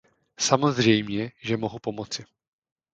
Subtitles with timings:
[0.39, 2.25] Samozřejmě, že mohou pomoci.